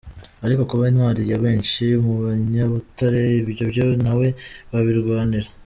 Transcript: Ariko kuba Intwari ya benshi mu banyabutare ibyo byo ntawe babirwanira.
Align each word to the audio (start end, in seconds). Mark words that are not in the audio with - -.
Ariko 0.45 0.61
kuba 0.69 0.89
Intwari 0.91 1.21
ya 1.31 1.37
benshi 1.43 1.83
mu 2.05 2.13
banyabutare 2.23 3.23
ibyo 3.41 3.63
byo 3.71 3.83
ntawe 4.01 4.27
babirwanira. 4.71 5.47